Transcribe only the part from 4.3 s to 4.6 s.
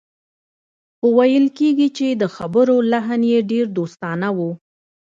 و